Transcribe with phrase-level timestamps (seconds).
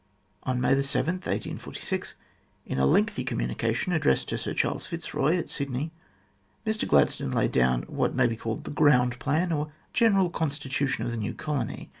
[0.41, 2.15] On May 7, 1846,
[2.65, 5.91] in a lengthy communication addressed to Sir Charles Fitzroy at Sydney,
[6.65, 11.11] Mr Gladstone laid down what may be called the ground plan or general constitution of
[11.11, 11.87] the new colony.